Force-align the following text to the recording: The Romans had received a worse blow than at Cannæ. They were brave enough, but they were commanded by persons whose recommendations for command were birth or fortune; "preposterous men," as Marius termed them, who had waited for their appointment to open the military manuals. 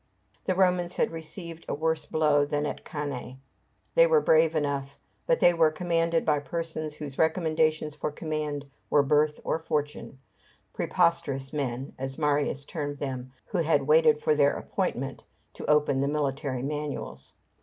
The 0.45 0.55
Romans 0.55 0.95
had 0.95 1.11
received 1.11 1.63
a 1.67 1.75
worse 1.75 2.07
blow 2.07 2.43
than 2.43 2.65
at 2.65 2.83
Cannæ. 2.83 3.37
They 3.93 4.07
were 4.07 4.19
brave 4.19 4.55
enough, 4.55 4.97
but 5.27 5.39
they 5.39 5.53
were 5.53 5.69
commanded 5.69 6.25
by 6.25 6.39
persons 6.39 6.95
whose 6.95 7.19
recommendations 7.19 7.93
for 7.95 8.11
command 8.11 8.65
were 8.89 9.03
birth 9.03 9.39
or 9.43 9.59
fortune; 9.59 10.17
"preposterous 10.73 11.53
men," 11.53 11.93
as 11.99 12.17
Marius 12.17 12.65
termed 12.65 12.97
them, 12.97 13.31
who 13.49 13.59
had 13.59 13.85
waited 13.85 14.23
for 14.23 14.33
their 14.33 14.55
appointment 14.57 15.23
to 15.53 15.69
open 15.69 15.99
the 15.99 16.07
military 16.07 16.63
manuals. 16.63 17.35